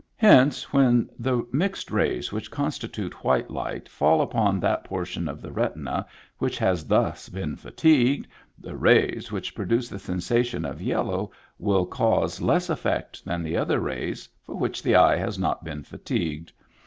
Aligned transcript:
Hence, 0.17 0.73
when 0.73 1.11
the 1.19 1.45
mixed 1.51 1.91
rays 1.91 2.31
which 2.33 2.49
constitute 2.49 3.23
white 3.23 3.51
light 3.51 3.87
fall 3.87 4.19
upon 4.19 4.59
that 4.59 4.83
portion 4.83 5.27
of 5.29 5.43
the 5.43 5.51
retina 5.51 6.07
which 6.39 6.57
has 6.57 6.87
thus 6.87 7.29
been 7.29 7.55
fatigued, 7.55 8.25
the 8.57 8.75
rays 8.75 9.31
which 9.31 9.53
produce 9.53 9.89
the 9.89 9.99
sensation 9.99 10.65
of 10.65 10.81
yellow 10.81 11.29
will 11.59 11.85
cause 11.85 12.41
less 12.41 12.67
effect 12.67 13.23
than 13.25 13.43
the 13.43 13.55
other 13.55 13.79
rays 13.79 14.27
for 14.41 14.55
which 14.55 14.81
the 14.81 14.95
eye 14.95 15.17
has 15.17 15.37
not 15.37 15.63
been 15.63 15.83
fatigued. 15.83 16.51